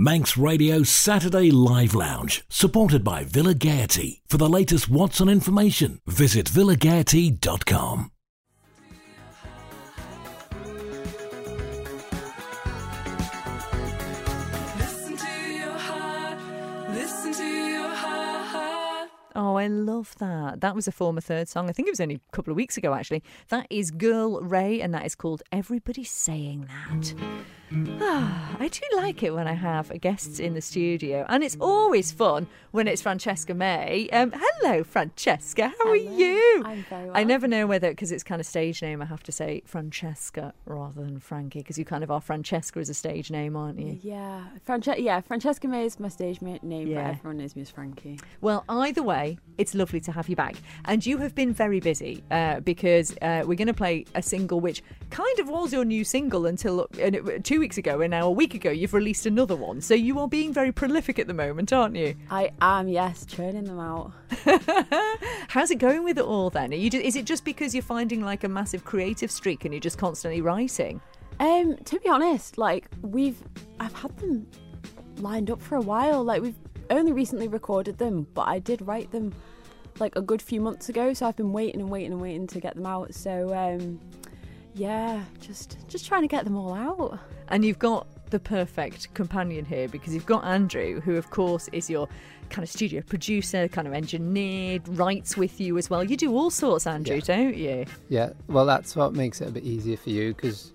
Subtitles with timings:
[0.00, 4.22] Manx Radio Saturday Live Lounge, supported by Villa Gaiety.
[4.28, 8.12] For the latest Watson information, visit villagaiety.com.
[19.34, 20.60] Oh, I love that.
[20.60, 21.68] That was a former third song.
[21.68, 23.24] I think it was only a couple of weeks ago, actually.
[23.48, 27.14] That is Girl Ray, and that is called Everybody Saying That.
[28.00, 32.12] Ah, I do like it when I have guests in the studio, and it's always
[32.12, 34.08] fun when it's Francesca May.
[34.10, 35.68] Um, hello, Francesca.
[35.68, 35.92] How Hello.
[35.92, 36.62] are you?
[36.64, 37.12] I'm very well.
[37.16, 39.02] I never know whether because it's kind of stage name.
[39.02, 42.88] I have to say Francesca rather than Frankie because you kind of are Francesca as
[42.88, 43.98] a stage name, aren't you?
[44.02, 47.02] Yeah, Franche- yeah, Francesca May is my stage name, Yeah.
[47.02, 48.18] but everyone knows me as Frankie.
[48.40, 50.56] Well, either way, it's lovely to have you back.
[50.86, 54.60] And you have been very busy uh, because uh, we're going to play a single
[54.60, 58.24] which kind of was your new single until and it, two weeks ago, and now
[58.24, 59.80] a week ago you've released another one.
[59.80, 62.14] So you are being very prolific at the moment, aren't you?
[62.30, 64.12] I am, yes, churning them out.
[65.48, 66.72] How's it going with it all then?
[66.72, 69.74] Are you, ju- is it just because you're finding like a massive creative streak and
[69.74, 71.00] you're just constantly writing?
[71.40, 73.42] Um, to be honest, like we've,
[73.80, 74.46] I've had them
[75.16, 76.22] lined up for a while.
[76.22, 76.58] Like we've
[76.90, 79.34] only recently recorded them, but I did write them
[79.98, 81.12] like a good few months ago.
[81.12, 83.14] So I've been waiting and waiting and waiting to get them out.
[83.14, 83.98] So um,
[84.78, 87.18] yeah, just just trying to get them all out.
[87.48, 91.88] And you've got the perfect companion here because you've got Andrew, who, of course, is
[91.88, 92.08] your
[92.50, 96.04] kind of studio producer, kind of engineer, writes with you as well.
[96.04, 97.20] You do all sorts, Andrew, Yeah.
[97.36, 97.86] don't you?
[98.08, 100.72] Yeah, well, that's what makes it a bit easier for you because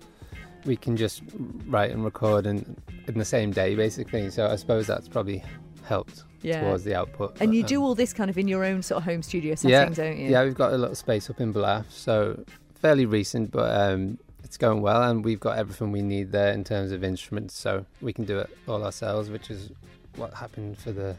[0.64, 1.22] we can just
[1.66, 4.30] write and record in, in the same day, basically.
[4.30, 5.42] So I suppose that's probably
[5.84, 6.60] helped Yeah.
[6.60, 7.36] towards the output.
[7.40, 9.22] And but, you um, do all this kind of in your own sort of home
[9.22, 10.30] studio yeah, settings, don't you?
[10.30, 12.44] Yeah, we've got a little space up in Bluff, so
[12.84, 16.62] fairly recent, but um, it's going well, and we've got everything we need there in
[16.62, 19.70] terms of instruments, so we can do it all ourselves, which is
[20.16, 21.16] what happened for the,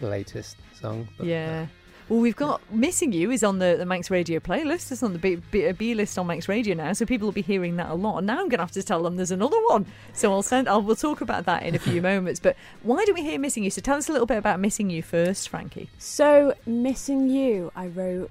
[0.00, 1.06] the latest song.
[1.18, 1.66] But, uh, Yeah.
[2.08, 4.90] Well, we've got Missing You is on the, the Manx Radio playlist.
[4.92, 7.42] It's on the B, B, B list on Manx Radio now, so people will be
[7.42, 8.18] hearing that a lot.
[8.18, 9.84] And now I'm going to have to tell them there's another one.
[10.14, 10.70] So I'll send.
[10.70, 12.40] I'll we'll talk about that in a few moments.
[12.40, 13.70] But why don't we hear Missing You?
[13.70, 15.90] So tell us a little bit about Missing You first, Frankie.
[15.98, 18.30] So, Missing You, I wrote.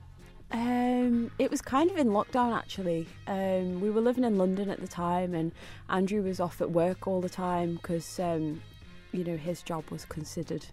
[0.54, 3.08] Um, it was kind of in lockdown actually.
[3.26, 5.52] Um, we were living in London at the time, and
[5.90, 8.62] Andrew was off at work all the time because, um,
[9.12, 10.68] you know, his job was considered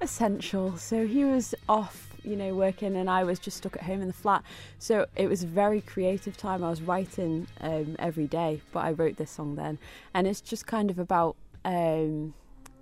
[0.00, 0.76] essential.
[0.76, 4.06] So he was off, you know, working, and I was just stuck at home in
[4.06, 4.44] the flat.
[4.78, 6.62] So it was a very creative time.
[6.62, 9.78] I was writing um, every day, but I wrote this song then,
[10.14, 11.34] and it's just kind of about.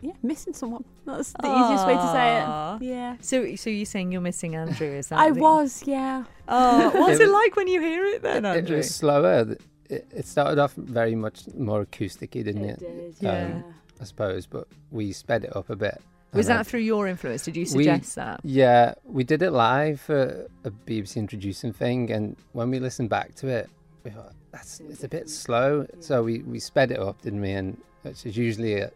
[0.06, 0.84] Um, yeah, missing someone.
[1.04, 2.90] That's the easiest way to say it.
[2.94, 3.16] Yeah.
[3.20, 4.86] So, so you're saying you're missing Andrew?
[4.88, 5.18] Is that?
[5.18, 6.24] I the- was, yeah.
[6.48, 8.76] Oh, what's It it like when you hear it then, It Andrew?
[8.78, 9.56] was slower.
[9.88, 12.78] It, it started off very much more acousticy, didn't it?
[12.80, 13.62] did, Yeah.
[14.00, 16.00] I suppose, but we sped it up a bit.
[16.34, 17.44] Was and that through your influence?
[17.44, 18.40] Did you We- suggest that?
[18.44, 23.34] Yeah, we did it live for a BBC introducing thing, and when we listened back
[23.36, 23.70] to it,
[24.04, 25.86] we thought that's it's a bit slow.
[26.00, 27.52] So we, we sped it up, didn't we?
[27.52, 28.90] And which is usually a,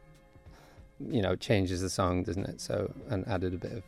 [1.08, 2.60] you know changes the song, doesn't it?
[2.60, 3.82] So and added a bit of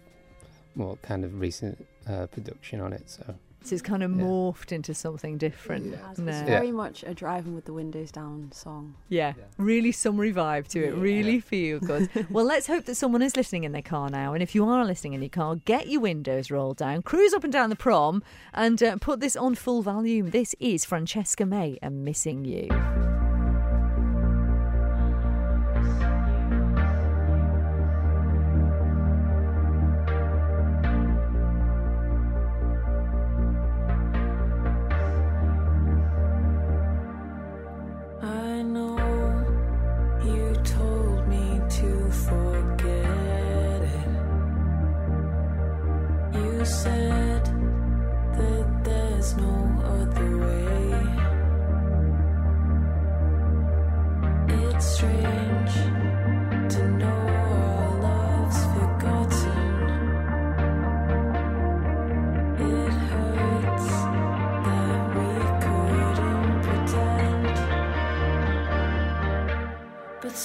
[0.74, 3.08] more kind of recent uh, production on it.
[3.10, 3.34] So
[3.64, 4.24] So it's kind of Yeah.
[4.24, 5.92] morphed into something different.
[5.94, 6.18] It has.
[6.18, 6.32] No.
[6.32, 6.46] It's Yeah.
[6.46, 8.94] very much a driving with the windows down song.
[9.08, 10.94] Yeah, really summery vibe to it.
[10.94, 11.00] Yeah.
[11.00, 12.08] Really feel good.
[12.30, 14.32] well, let's hope that someone is listening in their car now.
[14.34, 17.44] And if you are listening in your car, get your windows rolled down, cruise up
[17.44, 20.30] and down the prom, and uh, put this on full volume.
[20.30, 22.68] This is Francesca May and Missing You.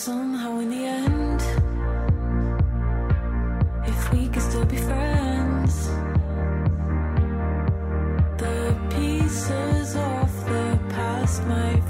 [0.07, 1.41] somehow in the end.
[3.85, 5.73] If we could still be friends,
[8.37, 8.57] the
[8.95, 11.86] pieces of the past might.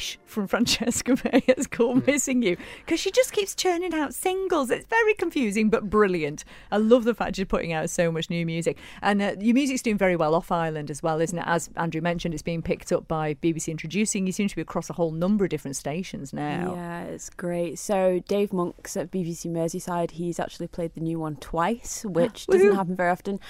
[0.00, 0.19] New.
[0.30, 1.42] From Francesca May.
[1.48, 4.70] It's called Missing You because she just keeps churning out singles.
[4.70, 6.44] It's very confusing but brilliant.
[6.70, 8.78] I love the fact she's putting out so much new music.
[9.02, 11.44] And uh, your music's doing very well off island as well, isn't it?
[11.46, 14.24] As Andrew mentioned, it's being picked up by BBC Introducing.
[14.26, 16.74] You seem to be across a whole number of different stations now.
[16.76, 17.80] Yeah, it's great.
[17.80, 22.76] So Dave Monks at BBC Merseyside, he's actually played the new one twice, which doesn't
[22.76, 23.40] happen very often.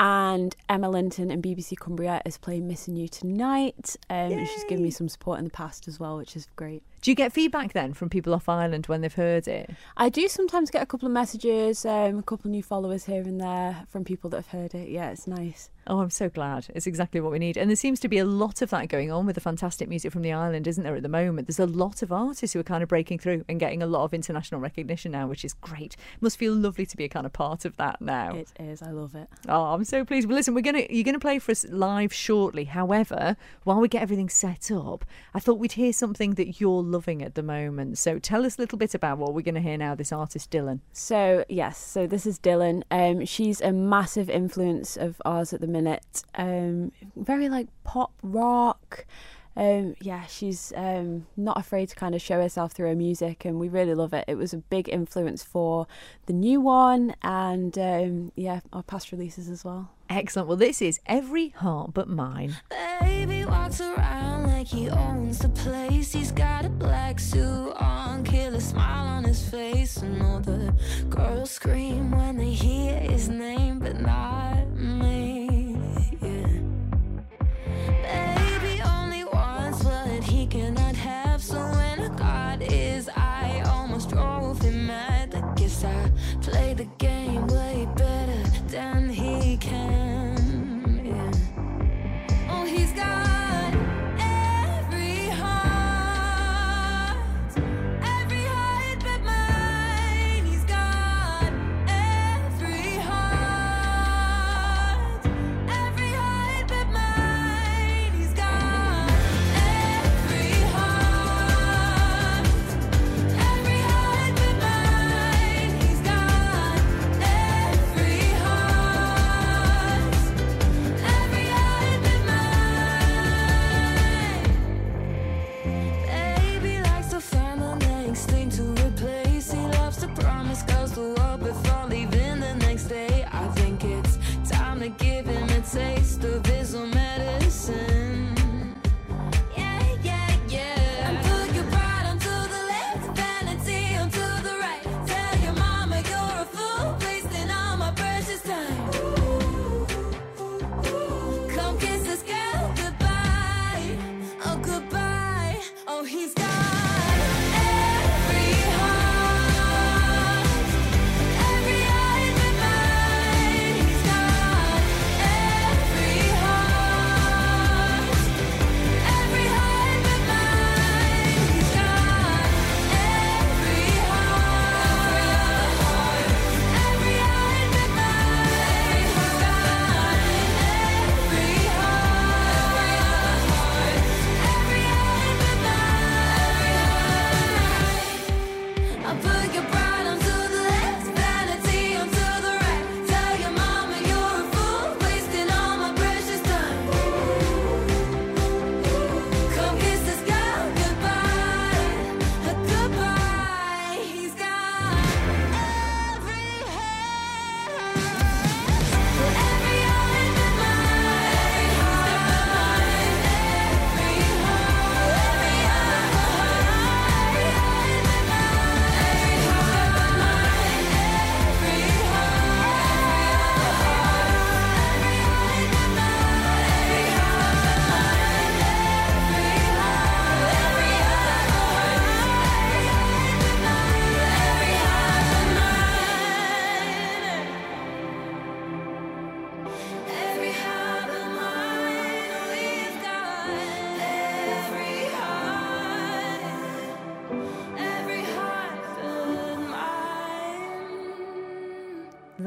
[0.00, 3.96] And Emma Linton and BBC Cumbria is playing Missing You Tonight.
[4.08, 6.82] Um, and she's given me some support in the past as well, which is great.
[7.02, 9.70] Do you get feedback then from people off island when they've heard it?
[9.96, 13.22] I do sometimes get a couple of messages, um, a couple of new followers here
[13.22, 14.90] and there from people that have heard it.
[14.90, 15.70] Yeah, it's nice.
[15.86, 16.66] Oh, I'm so glad.
[16.74, 17.56] It's exactly what we need.
[17.56, 20.12] And there seems to be a lot of that going on with the fantastic music
[20.12, 21.48] from the island, isn't there, at the moment?
[21.48, 24.04] There's a lot of artists who are kind of breaking through and getting a lot
[24.04, 25.96] of international recognition now, which is great.
[26.20, 28.34] Must feel lovely to be a kind of part of that now.
[28.34, 28.82] It is.
[28.82, 29.28] I love it.
[29.48, 30.28] Oh, I'm so pleased.
[30.28, 32.64] Well, listen, we're gonna you're gonna play for us live shortly.
[32.64, 35.04] However, while we get everything set up,
[35.34, 37.98] I thought we'd hear something that you're loving at the moment.
[37.98, 39.94] So tell us a little bit about what we're gonna hear now.
[39.94, 40.80] This artist, Dylan.
[40.92, 42.82] So yes, so this is Dylan.
[42.90, 46.22] Um, she's a massive influence of ours at the minute.
[46.34, 49.06] Um, very like pop rock.
[49.56, 53.58] Um, yeah, she's um, not afraid to kind of show herself through her music, and
[53.58, 54.24] we really love it.
[54.28, 55.86] It was a big influence for
[56.26, 59.90] the new one, and um, yeah, our past releases as well.
[60.08, 60.48] Excellent.
[60.48, 62.56] Well, this is Every Heart But Mine.
[63.00, 66.12] Baby walks around like he owns the place.
[66.12, 69.98] He's got a black suit on, killer smile on his face.
[69.98, 70.74] And all the
[71.08, 75.29] girls scream when they hear his name, but not me.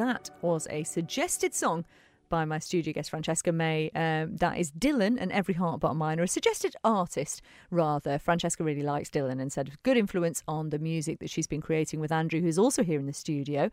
[0.04, 1.86] That was a suggested song
[2.30, 3.90] by my studio guest Francesca May.
[3.96, 8.18] Um, that is Dylan and Every Heart But Mine, or a suggested artist, rather.
[8.18, 12.00] Francesca really likes Dylan and said good influence on the music that she's been creating
[12.00, 13.70] with Andrew, who's also here in the studio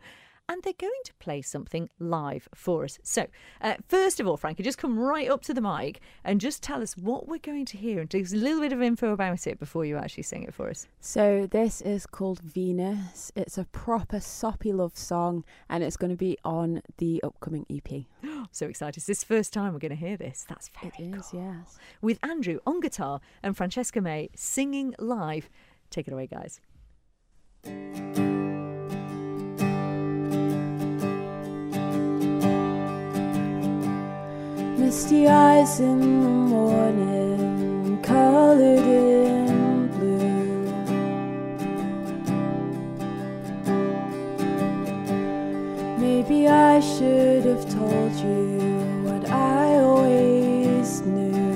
[0.51, 2.99] and they're going to play something live for us.
[3.03, 3.27] So,
[3.61, 6.81] uh, first of all, Frankie, just come right up to the mic and just tell
[6.81, 9.47] us what we're going to hear and give us a little bit of info about
[9.47, 10.87] it before you actually sing it for us.
[10.99, 13.31] So this is called Venus.
[13.35, 18.03] It's a proper soppy love song, and it's going to be on the upcoming EP.
[18.53, 18.97] So excited.
[18.97, 20.45] It's this first time we're going to hear this.
[20.49, 21.39] That's very It is, cool.
[21.41, 21.77] yes.
[22.01, 25.49] With Andrew on guitar and Francesca May singing live.
[25.89, 26.59] Take it away, guys.
[34.91, 40.67] Misty eyes in the morning, colored in blue.
[45.97, 48.59] Maybe I should have told you
[49.05, 51.50] what I always knew.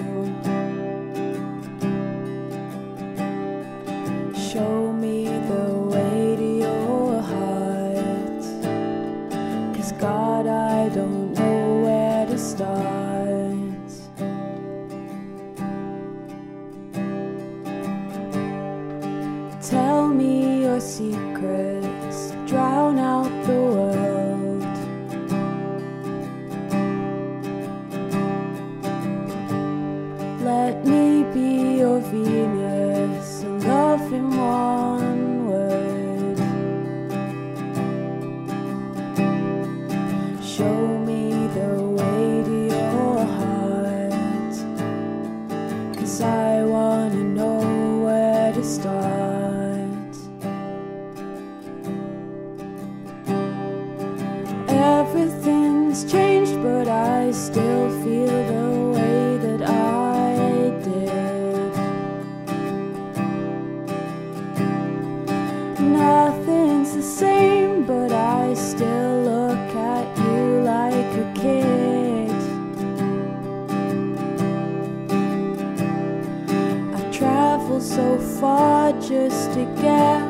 [77.96, 80.25] So far just to get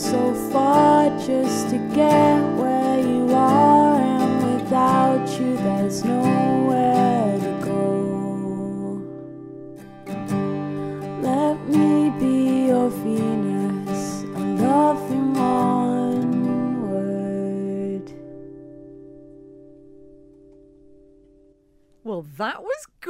[0.00, 2.29] so far just to get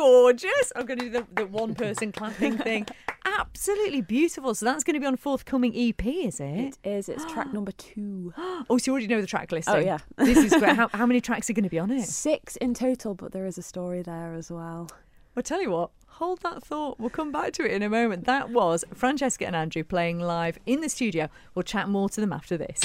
[0.01, 0.73] gorgeous.
[0.75, 2.87] I'm going to do the, the one person clapping thing.
[3.27, 4.55] Absolutely beautiful.
[4.55, 6.79] So that's going to be on forthcoming EP, is it?
[6.83, 7.09] It is.
[7.09, 8.33] It's track number two.
[8.37, 9.69] Oh, so you already know the track list.
[9.69, 9.99] Oh, yeah.
[10.17, 10.77] this is great.
[10.77, 12.05] How, how many tracks are going to be on it?
[12.05, 14.89] Six in total, but there is a story there as well.
[15.35, 16.99] Well, tell you what, hold that thought.
[16.99, 18.25] We'll come back to it in a moment.
[18.25, 21.29] That was Francesca and Andrew playing live in the studio.
[21.55, 22.81] We'll chat more to them after this.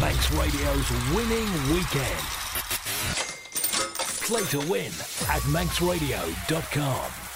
[0.00, 2.79] Manx Radio's winning weekend.
[4.30, 4.92] Play to win
[5.26, 7.29] at manxradio.com.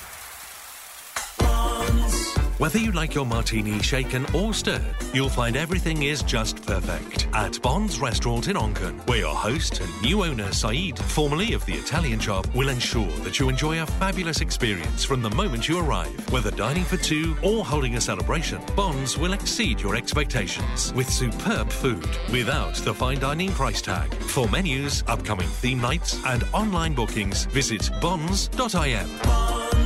[2.59, 7.61] Whether you like your martini shaken or stirred, you'll find everything is just perfect at
[7.61, 12.21] Bond's Restaurant in Onchan, where your host and new owner Saeed, formerly of the Italian
[12.21, 16.15] shop, will ensure that you enjoy a fabulous experience from the moment you arrive.
[16.31, 21.73] Whether dining for two or holding a celebration, Bond's will exceed your expectations with superb
[21.73, 24.15] food without the fine dining price tag.
[24.15, 29.09] For menus, upcoming theme nights, and online bookings, visit bonds.im.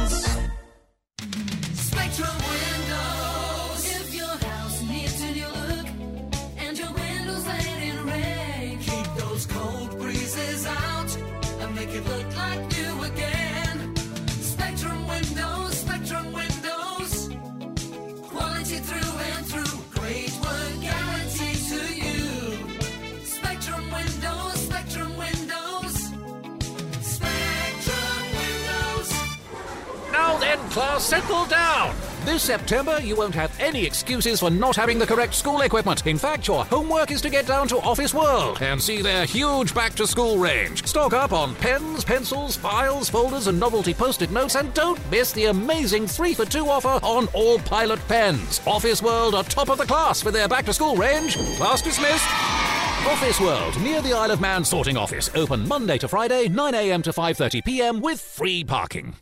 [0.07, 0.28] Spectrum
[32.69, 36.07] September, you won't have any excuses for not having the correct school equipment.
[36.07, 39.75] In fact, your homework is to get down to Office World and see their huge
[39.75, 40.87] back to school range.
[40.87, 45.33] Stock up on pens, pencils, files, folders, and novelty post it notes, and don't miss
[45.33, 48.61] the amazing 3 for 2 offer on all pilot pens.
[48.67, 51.39] Office World are top of the class for their back to school range.
[51.57, 52.29] Class dismissed.
[53.07, 55.31] Office World, near the Isle of Man sorting office.
[55.35, 59.15] Open Monday to Friday, 9am to 5.30pm with free parking.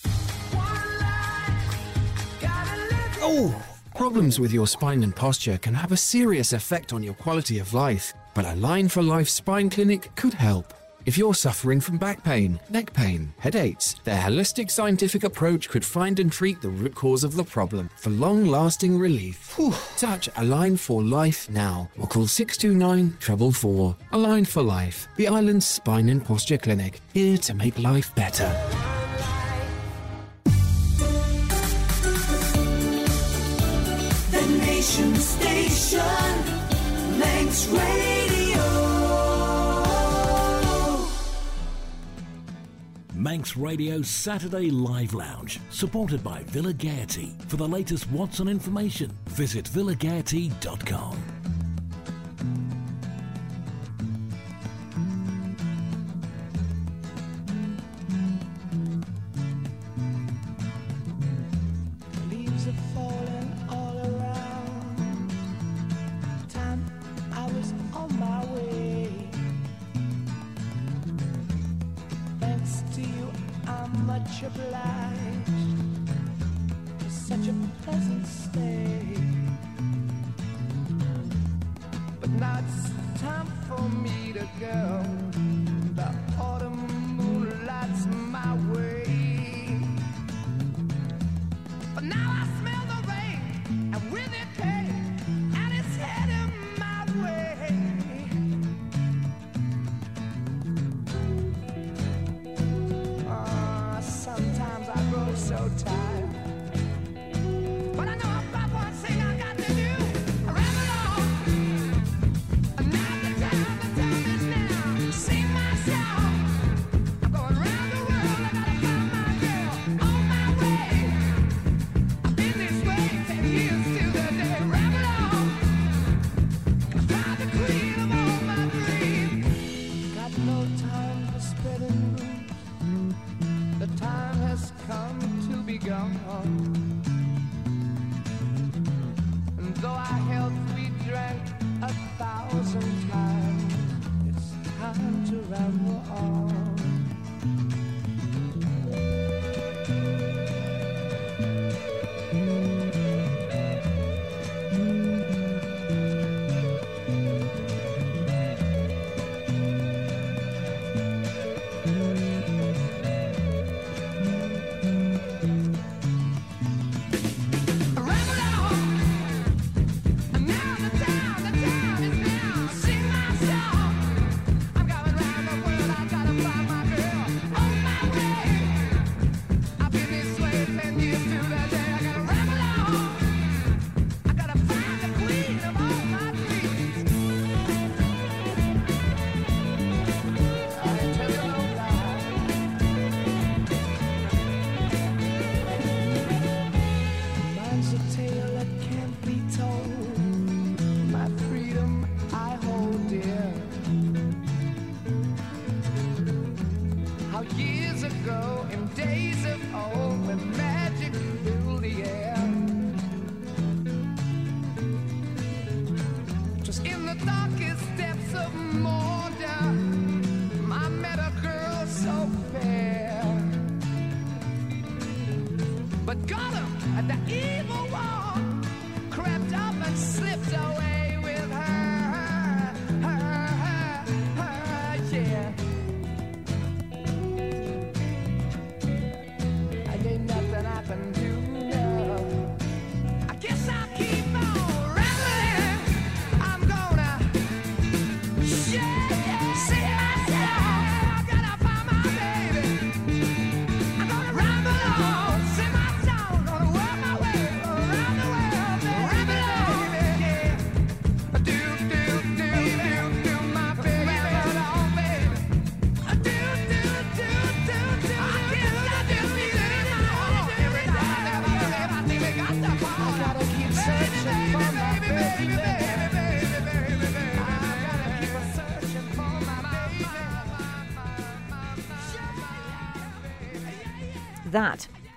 [3.29, 3.53] Oh!
[3.97, 7.75] Problems with your spine and posture can have a serious effect on your quality of
[7.75, 10.73] life, but Align for Life Spine Clinic could help.
[11.07, 16.21] If you're suffering from back pain, neck pain, headaches, their holistic scientific approach could find
[16.21, 19.57] and treat the root cause of the problem for long lasting relief.
[19.57, 19.75] Whew.
[19.97, 23.97] Touch Align for Life now or call 629 444.
[24.12, 28.55] Align for Life, the island's spine and posture clinic, here to make life better.
[34.87, 35.99] The Station,
[37.18, 38.62] Manx Radio.
[43.12, 47.35] Manx Radio's Saturday Live Lounge, supported by Villa Gaiety.
[47.49, 51.36] For the latest Watson information, visit villagaiety.com.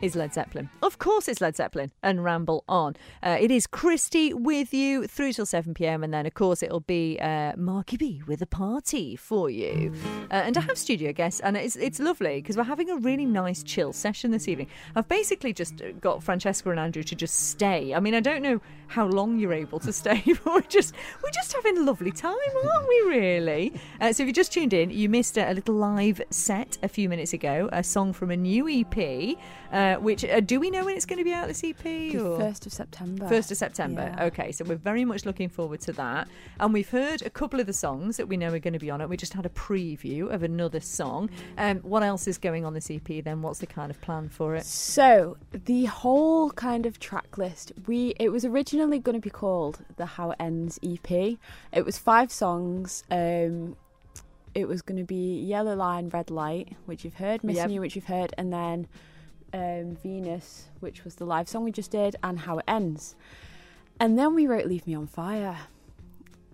[0.01, 0.69] is Led Zeppelin.
[0.81, 2.95] Of course, it's Led Zeppelin and Ramble On.
[3.21, 6.79] Uh, it is Christy with you through till 7 pm, and then, of course, it'll
[6.79, 9.93] be uh, Marky B with a party for you.
[10.31, 13.25] Uh, and I have studio guests, and it's, it's lovely because we're having a really
[13.25, 14.67] nice chill session this evening.
[14.95, 17.93] I've basically just got Francesca and Andrew to just stay.
[17.93, 21.31] I mean, I don't know how long you're able to stay, but we're just, we're
[21.31, 23.73] just having a lovely time, aren't we, really?
[24.01, 26.87] Uh, so if you just tuned in, you missed a, a little live set a
[26.87, 29.37] few minutes ago, a song from a new EP.
[29.89, 31.81] Uh, which uh, do we know when it's going to be out this EP?
[31.81, 33.27] The first of September.
[33.27, 34.13] First of September.
[34.15, 34.25] Yeah.
[34.25, 36.27] Okay, so we're very much looking forward to that.
[36.59, 38.91] And we've heard a couple of the songs that we know are going to be
[38.91, 39.09] on it.
[39.09, 41.29] We just had a preview of another song.
[41.57, 43.41] Um, what else is going on this EP then?
[43.41, 44.65] What's the kind of plan for it?
[44.65, 49.79] So the whole kind of track list, we it was originally going to be called
[49.97, 51.37] the How It Ends EP.
[51.71, 53.03] It was five songs.
[53.09, 53.75] Um,
[54.55, 57.71] it was going to be Yellow Line, Red Light, which you've heard, Missing Yep.
[57.71, 58.87] You, which you've heard, and then
[59.53, 63.15] um, Venus, which was the live song we just did, and How It Ends.
[63.99, 65.57] And then we wrote Leave Me on Fire.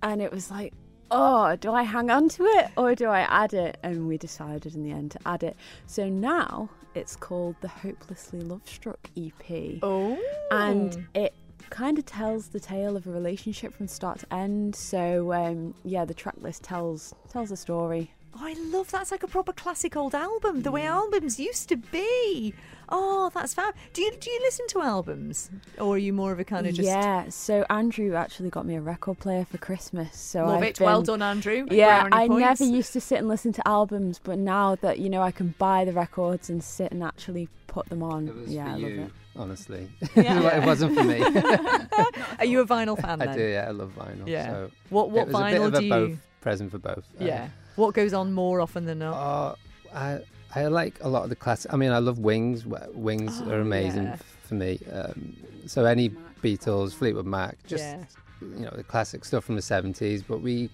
[0.02, 0.74] And it was like,
[1.12, 3.78] oh, do I hang on to it or do I add it?
[3.84, 5.56] And we decided in the end to add it.
[5.86, 9.80] So now it's called the Hopelessly Love Struck EP.
[9.84, 10.18] Oh.
[10.52, 11.34] And it
[11.70, 14.76] kind of tells the tale of a relationship from start to end.
[14.76, 18.12] So um, yeah, the track list tells tells a story.
[18.38, 21.78] Oh, I love that's like a proper classic old album, the way albums used to
[21.78, 22.54] be.
[22.90, 23.74] Oh, that's fab.
[23.94, 26.74] Do you do you listen to albums, or are you more of a kind of
[26.76, 30.18] just Yeah, so Andrew actually got me a record player for Christmas.
[30.18, 30.80] So love I've it?
[30.82, 31.66] Well done, Andrew.
[31.72, 32.60] Yeah, I points.
[32.60, 35.56] never used to sit and listen to albums, but now that you know I can
[35.58, 38.74] buy the records and sit and actually put them on, It was yeah, for I
[38.74, 39.12] love you, it.
[39.38, 39.90] honestly.
[40.16, 40.58] Yeah.
[40.62, 41.22] it wasn't for me.
[42.40, 43.66] Are you a vinyl fan I do, yeah.
[43.68, 44.28] I love vinyl.
[44.28, 44.52] Yeah.
[44.52, 46.20] So What what it was a bit vinyl of a do both you?
[46.42, 47.06] present for both.
[47.20, 47.48] Uh, Yeah.
[47.76, 49.14] What goes on more often than not?
[49.14, 49.56] Uh,
[49.94, 50.20] I
[50.56, 51.74] I like a lot of the classic.
[51.74, 52.66] I mean, I love Wings.
[52.94, 54.18] Wings Oh, are amazing yeah.
[54.44, 54.80] for me.
[54.92, 55.36] Um,
[55.68, 56.10] so any
[56.42, 58.04] Beatles, Fleetwood Mac, just Yeah.
[58.42, 60.22] you know the classic stuff from the seventies.
[60.24, 60.70] But we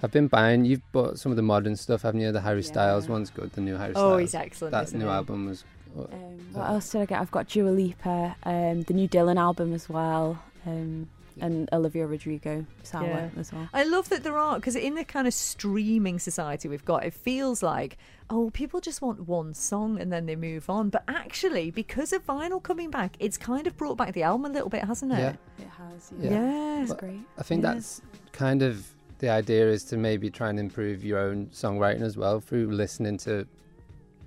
[0.00, 0.64] have been buying.
[0.64, 2.32] You've bought some of the modern stuff, haven't you?
[2.32, 3.52] The Harry Styles one's good.
[3.52, 4.12] The new Harry Styles.
[4.12, 5.10] Oh, he's excellent, That isn't new he?
[5.10, 5.64] album was.
[5.96, 7.20] uh, Um, what uh, else did I get?
[7.20, 11.08] I've got Dua Lipa, um, the new Dylan album as well, um,
[11.40, 13.28] and Olivia Rodrigo, Sour Yeah.
[13.38, 13.68] as well.
[13.74, 17.14] I love that there are because in the kind of streaming society we've got, it
[17.14, 20.88] feels like oh, people just want one song and then they move on.
[20.90, 24.54] But actually, because of vinyl coming back, it's kind of brought back the album a
[24.54, 25.18] little bit, hasn't it?
[25.18, 25.36] Yeah.
[25.60, 26.12] It has.
[26.20, 26.30] Yeah.
[26.30, 26.82] Yeah.
[26.82, 27.20] It's great.
[27.38, 27.74] I think Yeah.
[27.74, 28.84] that's kind of
[29.20, 33.16] the idea is to maybe try and improve your own songwriting as well through listening
[33.18, 33.46] to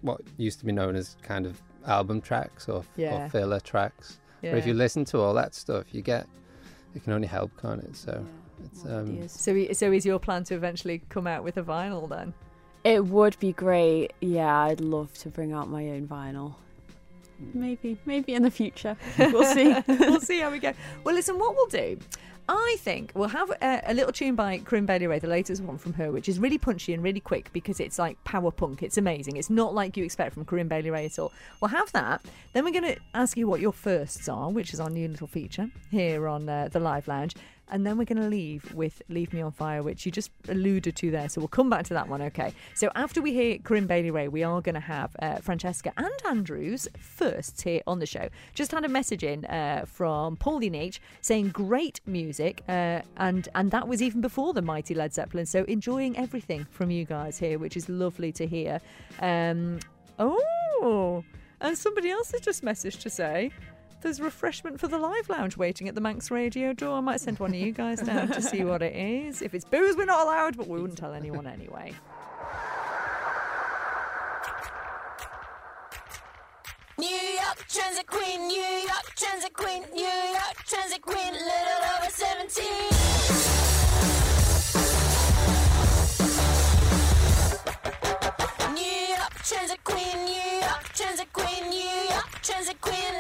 [0.01, 3.25] what used to be known as kind of album tracks or, Yeah.
[3.25, 4.19] or filler tracks.
[4.41, 4.51] Yeah.
[4.51, 6.25] But if you listen to all that stuff, you get
[6.95, 7.95] it can only help, can't it?
[7.95, 8.25] So
[8.65, 12.09] it's um, so, i- so is your plan to eventually come out with a vinyl
[12.09, 12.33] then?
[12.83, 14.13] It would be great.
[14.21, 16.55] Yeah, I'd love to bring out my own vinyl.
[17.53, 18.97] Maybe, maybe in the future.
[19.17, 19.75] We'll see.
[19.87, 20.73] we'll see how we go.
[21.03, 21.97] Well, listen, what we'll do.
[22.51, 25.77] I think we'll have a, a little tune by Corinne Bailey Rae, the latest one
[25.77, 28.81] from her, which is really punchy and really quick because it's like power punk.
[28.81, 29.37] It's amazing.
[29.37, 31.31] It's not like you expect from Corinne Bailey Rae at all.
[31.61, 32.25] We'll have that.
[32.53, 35.27] Then we're going to ask you what your firsts are, which is our new little
[35.27, 37.35] feature here on uh, the Live Lounge.
[37.71, 40.95] And then we're going to leave with Leave Me on Fire, which you just alluded
[40.97, 41.29] to there.
[41.29, 42.53] So we'll come back to that one, okay?
[42.75, 46.11] So after we hear Corinne Bailey Rae, we are going to have uh, Francesca and
[46.27, 48.29] Andrews first here on the show.
[48.53, 53.71] Just had a message in uh, from Pauline H saying great music, uh, and and
[53.71, 55.45] that was even before the mighty Led Zeppelin.
[55.45, 58.79] So enjoying everything from you guys here, which is lovely to hear.
[59.19, 59.79] Um,
[60.17, 61.23] oh,
[61.61, 63.51] and somebody else has just messaged to say.
[64.01, 66.97] There's refreshment for the live lounge waiting at the Manx radio door.
[66.97, 69.41] I might send one of you guys down to see what it is.
[69.41, 71.93] If it's booze, we're not allowed, but we wouldn't tell anyone anyway.
[76.97, 82.65] New York Transit Queen, New York Transit Queen, New York Transit Queen, little over 17.
[88.73, 93.13] New York Transit Queen, New York Transit Queen, New York Transit Queen,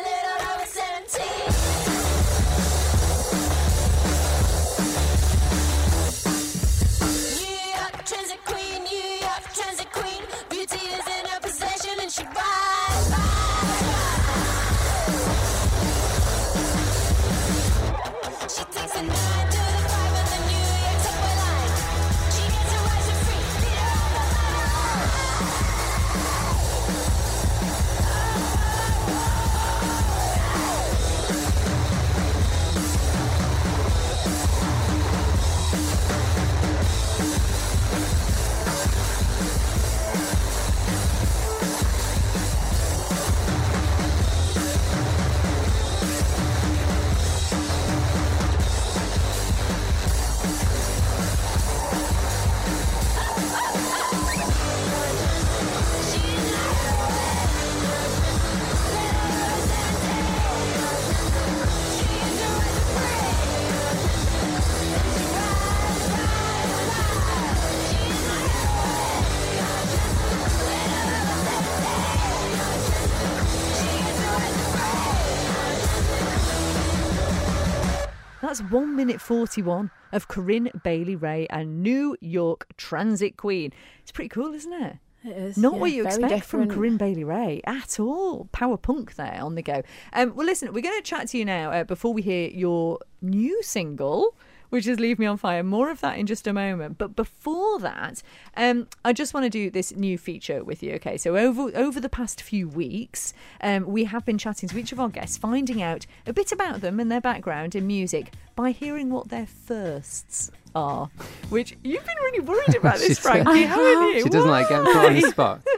[78.49, 83.71] That's one minute forty-one of Corinne Bailey Rae and New York Transit Queen.
[84.01, 84.97] It's pretty cool, isn't it?
[85.23, 86.67] It is Not yeah, what you expect from.
[86.67, 88.49] Corinne Bailey Rae at all.
[88.51, 89.83] Power punk there on the go.
[90.13, 92.97] Um, well, listen, we're going to chat to you now uh, before we hear your
[93.21, 94.33] new single,
[94.69, 95.63] which is Leave Me on Fire.
[95.63, 96.97] More of that in just a moment.
[96.97, 98.21] But before that,
[98.55, 100.93] um, I just want to do this new feature with you.
[100.95, 104.91] Okay, so over over the past few weeks, um, we have been chatting to each
[104.91, 108.71] of our guests, finding out a bit about them and their background in music by
[108.71, 111.09] hearing what their firsts are.
[111.49, 114.23] Which you've been really worried about this, Frankie, haven't you?
[114.23, 115.61] She doesn't like getting put on the spot.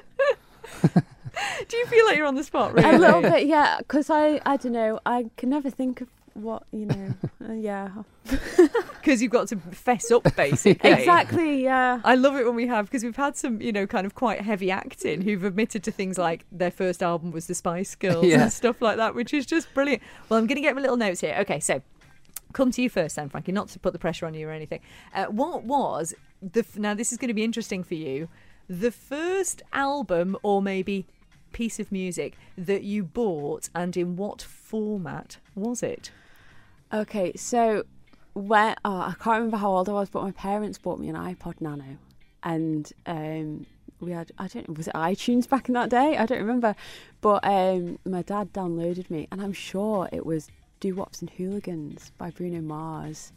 [1.67, 2.95] Do you feel like you're on the spot, really?
[2.95, 6.63] A little bit, yeah, because I, I don't know, I can never think of what,
[6.71, 7.13] you know,
[7.49, 7.89] uh, yeah.
[9.01, 10.91] Because you've got to fess up, basically.
[10.91, 12.01] Exactly, yeah.
[12.03, 14.41] I love it when we have because we've had some, you know, kind of quite
[14.41, 18.43] heavy acting who've admitted to things like their first album was the Spice Girls Yeah.
[18.43, 20.03] and stuff like that, which is just brilliant.
[20.29, 21.35] Well, I'm going to get my little notes here.
[21.39, 21.81] Okay, so
[22.53, 23.51] come to you first, then, Frankie.
[23.51, 24.81] Not to put the pressure on you or anything.
[25.15, 26.93] Uh, what was the f- now?
[26.93, 28.29] This is going to be interesting for you.
[28.69, 31.07] The first album, or maybe
[31.53, 36.11] piece of music that you bought, and in what format was it?
[36.93, 37.85] Okay, so
[38.33, 41.15] when oh, I can't remember how old I was, but my parents bought me an
[41.15, 41.97] iPod Nano,
[42.43, 43.65] and um,
[44.01, 46.17] we had I don't was it iTunes back in that day?
[46.17, 46.75] I don't remember,
[47.21, 50.49] but um, my dad downloaded me, and I'm sure it was
[50.81, 53.31] "Doo-Wops and Hooligans by Bruno Mars.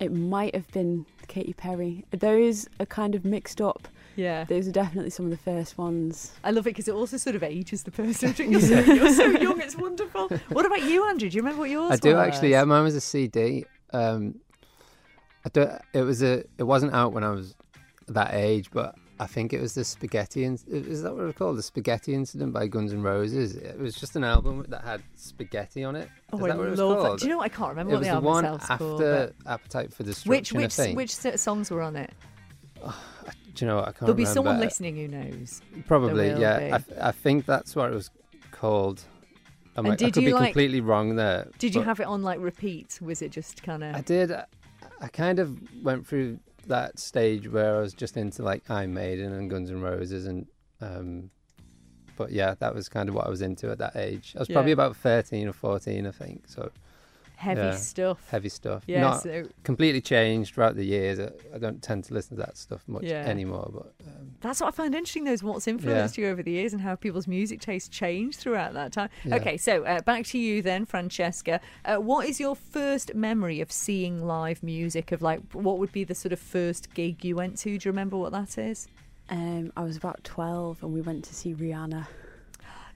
[0.00, 2.04] It might have been Katy Perry.
[2.10, 3.86] Those are kind of mixed up.
[4.18, 4.44] Yeah.
[4.44, 6.32] Those are definitely some of the first ones.
[6.42, 8.34] I love it because it also sort of ages the person.
[8.50, 10.28] You're so, you're so young, it's wonderful.
[10.48, 11.30] What about you, Andrew?
[11.30, 12.26] Do you remember what yours I do was?
[12.26, 12.50] actually.
[12.50, 13.64] Yeah, mine was a CD.
[13.92, 14.40] Um,
[15.46, 15.80] I don't.
[15.94, 16.42] It was a.
[16.58, 17.54] It wasn't out when I was
[18.08, 20.44] that age, but I think it was the Spaghetti.
[20.44, 21.56] In, is that what it's called?
[21.58, 23.54] The Spaghetti Incident by Guns N' Roses.
[23.54, 26.08] It was just an album that had spaghetti on it.
[26.32, 27.12] Oh, is I that what it was love called?
[27.12, 27.20] that.
[27.20, 27.44] Do you know what?
[27.44, 29.00] I can't remember it what was the the album one itself's after called.
[29.00, 30.30] but- Appetite for Destruction.
[30.30, 30.96] Which I which think.
[30.96, 32.10] which sort of songs were on it?
[33.58, 33.84] Do you know what?
[33.88, 34.34] I can't There'll be remember.
[34.34, 35.60] someone listening who knows.
[35.86, 36.78] Probably, yeah.
[37.00, 38.10] I, I think that's what it was
[38.52, 39.02] called.
[39.76, 41.48] I'm And like, I did could you, be like- completely wrong there.
[41.58, 42.98] Did you have it on like repeat?
[43.02, 43.96] Was it just kind of?
[43.96, 44.30] I did.
[44.32, 44.44] I,
[45.00, 49.32] I kind of went through that stage where I was just into like Iron Maiden
[49.32, 50.46] and Guns N' Roses, and
[50.80, 51.30] um,
[52.16, 54.34] but yeah, that was kind of what I was into at that age.
[54.36, 56.44] I was probably about thirteen or fourteen, I think.
[56.48, 56.70] So
[57.38, 58.28] Heavy yeah, stuff.
[58.30, 58.82] heavy stuff.
[58.88, 61.20] Yeah, Not so- completely changed throughout the years.
[61.20, 63.24] I, I don't tend to listen to that stuff much Yeah.
[63.26, 63.70] anymore.
[63.72, 66.72] But um, That's what I find interesting, though, is what's influenced you over the years
[66.72, 69.08] and how people's music tastes change throughout that time.
[69.24, 69.36] Yeah.
[69.36, 71.60] Okay, so uh, back to you then, Francesca.
[71.84, 75.12] Uh, what is your first memory of seeing live music?
[75.12, 77.78] Of like, what would be the sort of first gig you went to?
[77.78, 78.88] Do you remember what that is?
[79.30, 82.04] Um, I was about 12 and we went to see Rihanna.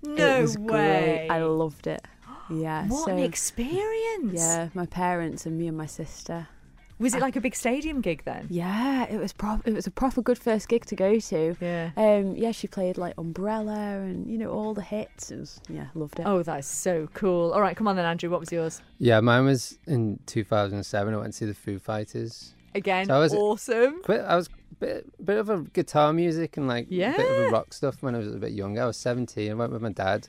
[0.03, 0.67] No it was way.
[0.67, 1.29] great.
[1.29, 2.05] I loved it.
[2.51, 2.87] Yeah.
[2.89, 4.35] What so, an experience!
[4.41, 6.49] Yeah, my parents and me and my sister.
[6.99, 8.47] Was it like a big stadium gig then?
[8.49, 9.67] Yeah, it was prop.
[9.67, 11.57] It was a proper good first gig to go to.
[11.61, 11.91] Yeah.
[11.97, 15.33] Um, yeah, she played like Umbrella and you know all the hits.
[15.33, 16.27] It was yeah, loved it.
[16.27, 17.53] Oh, that's so cool.
[17.53, 18.31] All right, come on then, Andrew.
[18.31, 18.81] What was yours?
[18.99, 21.13] yeah, mine was in 2007.
[21.13, 22.55] I went to see the Foo Fighters.
[22.75, 24.01] Again, So I was- awesome.
[24.03, 27.47] Quite, I was a bit, bit of a guitar music and like a bit of
[27.47, 28.83] a rock stuff when I was a bit younger.
[28.83, 29.51] I was 17.
[29.51, 30.29] I went with my dad.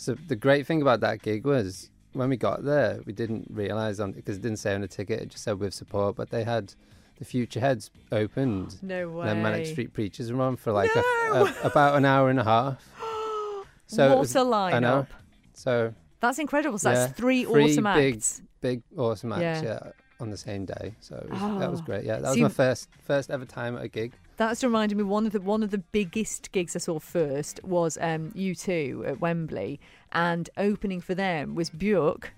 [0.00, 4.00] So the great thing about that gig was when we got there, we didn't realize
[4.00, 5.20] on because it didn't say on the ticket.
[5.20, 6.72] It just said with support, but they had
[7.18, 8.82] the Futureheads opened.
[8.82, 9.28] No way.
[9.28, 11.02] And Manic Street Preachers were on for like No!
[11.34, 12.82] a, about an hour and a half.
[13.88, 15.08] So it what was- a lineup!
[15.52, 16.78] So That's incredible.
[16.78, 18.40] So yeah, that's three, three awesome big, acts.
[18.60, 19.42] big awesome acts.
[19.42, 19.62] Yeah.
[19.64, 19.90] Yeah.
[20.20, 20.94] On the same day.
[21.00, 21.84] So it was, that was Oh.
[21.84, 22.04] great.
[22.04, 24.12] Yeah, that was you- my first first ever time at a gig.
[24.36, 27.98] That's reminded me one of the one of the biggest gigs I saw first was
[28.00, 29.78] um, U2 at Wembley,
[30.12, 32.28] and opening for them was Björk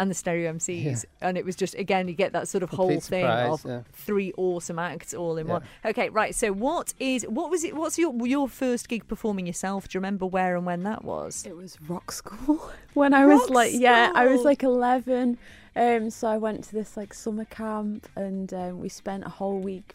[0.00, 1.28] and the Stereo MCs, Yeah.
[1.28, 3.70] and it was just again you get that sort of whole Complete thing surprise, of
[3.70, 3.80] yeah.
[3.92, 5.52] three awesome acts all in Yeah.
[5.52, 5.62] one.
[5.84, 6.34] Okay, right.
[6.34, 7.76] So what is what was it?
[7.76, 9.88] What's your your first gig performing yourself?
[9.88, 11.44] Do you remember where and when that was?
[11.46, 15.38] It was rock school when I was Rock like yeah I was like 11
[15.76, 19.58] um so I went to this like summer camp and um, we spent a whole
[19.60, 19.94] week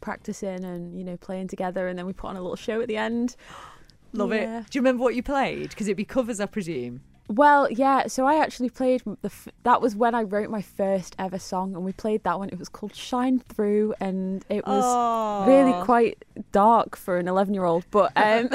[0.00, 2.88] practicing and you know playing together and then we put on a little show at
[2.88, 3.36] the end
[4.12, 4.60] Love Yeah.
[4.60, 4.70] it.
[4.70, 5.68] Do you remember what you played?
[5.70, 7.00] Because it'd be covers, I presume.
[7.30, 11.14] Well yeah so I actually played the f- that was when I wrote my first
[11.18, 12.48] ever song and we played that one.
[12.48, 14.84] It was called Shine Through and it was
[15.48, 18.48] really quite dark for an 11 year old but um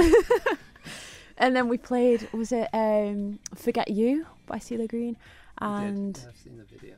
[1.38, 5.15] and then we played was it um Forget You by CeeLo Green?
[5.59, 6.95] And I've seen the video.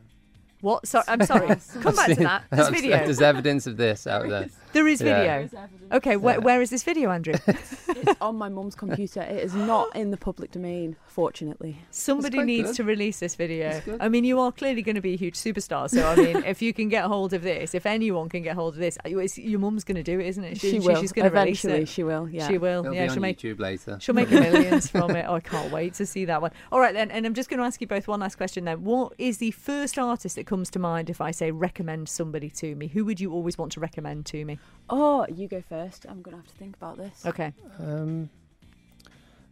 [0.61, 0.87] What?
[0.87, 1.47] Sorry, I'm sorry.
[1.81, 2.43] Come back to that.
[2.51, 2.97] There's video.
[2.97, 4.49] There's evidence of this out there.
[4.73, 5.43] There is Yeah.
[5.43, 5.69] video.
[5.93, 7.33] Okay, where, where is this video, Andrew?
[7.47, 9.21] it's on my mum's computer.
[9.21, 11.79] It is not in the public domain, fortunately.
[11.89, 12.75] Somebody needs good.
[12.75, 13.81] to release this video.
[13.99, 15.89] I mean, you are clearly going to be a huge superstar.
[15.89, 18.73] So, I mean, if you can get hold of this, if anyone can get hold
[18.73, 20.59] of this, uh, it's, your mum's going to do it, isn't it?
[20.59, 20.99] She, will.
[20.99, 21.87] She's going to release Eventually, it.
[21.89, 22.29] she will.
[22.29, 22.47] Yeah.
[22.47, 22.81] She will.
[22.81, 23.97] It'll yeah, be she'll on make YouTube later.
[24.01, 25.25] She'll make millions from it.
[25.27, 26.51] Oh, I can't wait to see that one.
[26.71, 27.09] All right, then.
[27.09, 28.83] And I'm just going to ask you both one last question then.
[28.83, 32.73] What is the first artist that comes to mind if I say recommend somebody to
[32.75, 32.87] me?
[32.87, 34.57] Who would you always want to recommend to me?
[34.89, 36.05] Oh, you go first.
[36.09, 37.23] I'm gonna have to think about this.
[37.25, 37.53] Okay.
[37.79, 38.29] Um,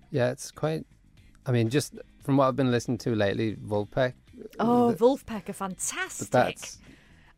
[0.09, 0.85] yeah, it's quite.
[1.45, 4.13] I mean, just from what I've been listening to lately, Vulfpeck.
[4.59, 6.29] Oh, the- Vulfpeck are fantastic.
[6.31, 6.79] that's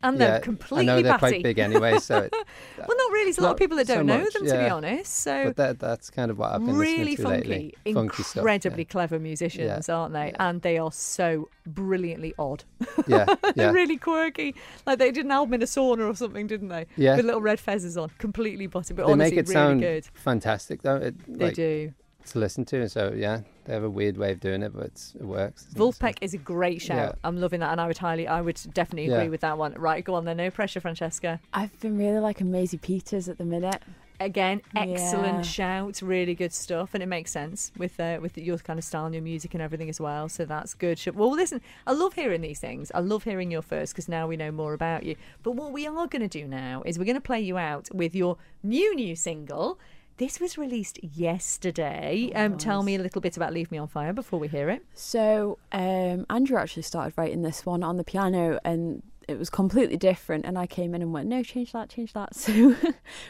[0.02, 1.18] and they're completely I know they're batty.
[1.18, 2.18] quite big anyway, so.
[2.18, 2.32] It,
[2.78, 3.24] well, not really.
[3.24, 5.12] There's a lot of people that don't know much, them, to be honest.
[5.12, 7.74] So but that that's kind of what I've been really funky.
[7.92, 10.28] Funky stuff, incredibly clever musicians, Yeah, aren't they?
[10.28, 10.48] yeah.
[10.48, 12.64] And they are so brilliantly odd.
[13.06, 13.70] Yeah, They're yeah.
[13.70, 14.54] really quirky.
[14.86, 16.86] Like they did an album in a sauna or something, didn't they?
[16.96, 17.16] Yeah.
[17.16, 20.06] With little red fezzes on, completely butty, but they honestly, make it really sound good.
[20.14, 20.96] fantastic, though.
[20.96, 21.92] It, They do.
[22.32, 22.88] To listen to.
[22.88, 25.64] So yeah, they have a weird way of doing it, but it's, it works.
[25.64, 25.80] doesn't?
[25.80, 26.96] Vulfpeck is a great shout.
[27.16, 27.28] Yeah.
[27.28, 29.30] I'm loving that, and I would highly, I would definitely agree Yeah.
[29.30, 29.72] with that one.
[29.74, 30.36] Right, go on then.
[30.36, 31.40] No pressure, Francesca.
[31.54, 33.82] I've been really liking Maisie Peters at the minute.
[34.20, 35.42] Again, excellent Yeah.
[35.42, 39.06] shout, really good stuff, and it makes sense with uh, with your kind of style
[39.06, 40.28] and your music and everything as well.
[40.28, 41.00] So that's good.
[41.14, 42.90] Well, listen, I love hearing these things.
[42.94, 45.14] I love hearing your first because now we know more about you.
[45.44, 47.88] But what we are going to do now is we're going to play you out
[47.94, 49.78] with your new new single.
[50.18, 52.32] This was released yesterday.
[52.34, 54.84] Um, tell me a little bit about "Leave Me on Fire" before we hear it.
[54.92, 59.96] So um, Andrew actually started writing this one on the piano, and it was completely
[59.96, 60.44] different.
[60.44, 62.74] And I came in and went, "No, change that, change that." So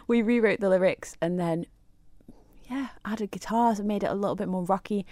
[0.06, 1.66] we rewrote the lyrics, and then
[2.70, 5.04] yeah, added guitars and made it a little bit more rocky.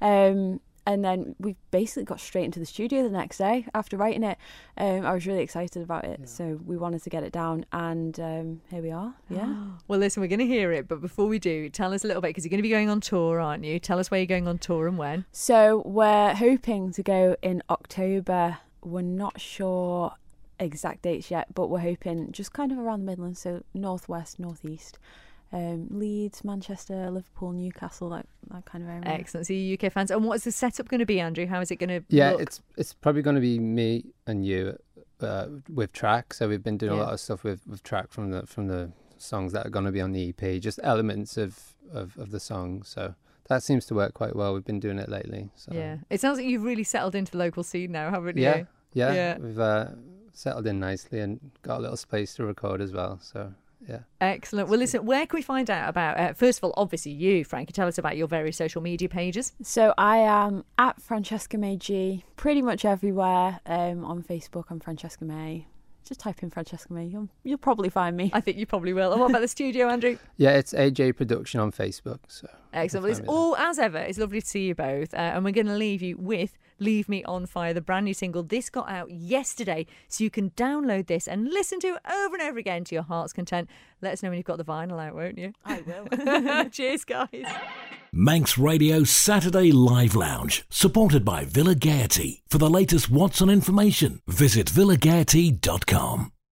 [0.00, 4.22] Um, and then we basically got straight into the studio the next day after writing
[4.22, 4.38] it.
[4.76, 8.18] Um, I was really excited about it, so we wanted to get it down, and
[8.20, 9.14] um, here we are.
[9.28, 9.54] Yeah.
[9.86, 12.22] Well, listen, we're going to hear it, but before we do, tell us a little
[12.22, 13.78] bit because you're going to be going on tour, aren't you?
[13.78, 15.26] Tell us where you're going on tour and when.
[15.30, 18.58] So we're hoping to go in October.
[18.82, 20.14] We're not sure
[20.58, 24.98] exact dates yet, but we're hoping just kind of around the Midlands, so northwest, northeast,
[25.52, 29.02] um, Leeds, Manchester, Liverpool, Newcastle, that that kind of area.
[29.06, 29.46] Excellent.
[29.46, 30.10] So you UK fans.
[30.10, 31.46] And what is the setup going to be, Andrew?
[31.46, 32.40] How is it going to Yeah, look?
[32.42, 34.78] it's it's probably going to be me and you
[35.20, 36.34] uh, with track.
[36.34, 36.98] So we've been doing Yeah.
[36.98, 39.84] a lot of stuff with, with track from the from the songs that are going
[39.86, 41.58] to be on the EP, just elements of,
[41.92, 42.82] of, of the song.
[42.82, 43.14] So
[43.48, 44.52] that seems to work quite well.
[44.54, 45.50] We've been doing it lately.
[45.54, 45.98] So Yeah.
[46.10, 48.66] It sounds like you've really settled into the local scene now, haven't yeah, you?
[48.92, 49.38] yeah, Yeah.
[49.38, 49.86] We've uh,
[50.32, 53.18] settled in nicely and got a little space to record as well.
[53.22, 53.54] So
[53.88, 54.00] yeah.
[54.20, 54.68] Excellent.
[54.68, 57.72] Well, listen, where can we find out about, uh, first of all, obviously you, Frankie,
[57.72, 59.52] tell us about your various social media pages.
[59.62, 63.60] So I am at Francesca May G, pretty much everywhere.
[63.66, 65.66] Um, on Facebook, I'm Francesca May.
[66.06, 68.30] Just type in Francesca May, you'll, you'll probably find me.
[68.34, 69.12] I think you probably will.
[69.12, 70.18] And what about the studio, Andrew?
[70.36, 72.18] Yeah, it's AJ Production on Facebook.
[72.28, 73.04] So Excellent.
[73.04, 73.98] Well, it's all as ever.
[73.98, 77.08] It's lovely to see you both, uh, and we're going to leave you with "Leave
[77.08, 78.42] Me on Fire," the brand new single.
[78.42, 82.42] This got out yesterday, so you can download this and listen to it over and
[82.42, 83.68] over again to your heart's content.
[84.00, 85.52] Let us know when you've got the vinyl out, won't you?
[85.64, 86.68] I will.
[86.70, 87.44] Cheers, guys.
[88.12, 92.42] Manx Radio Saturday Live Lounge, supported by Villa Gaiety.
[92.48, 96.30] For the latest What's On information, visit villagaiety.com.